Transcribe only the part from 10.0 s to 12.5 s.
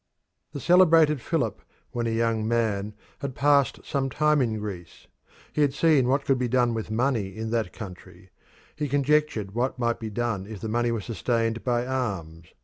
done if the money were sustained by arms.